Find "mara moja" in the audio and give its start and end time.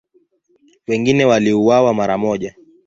1.93-2.55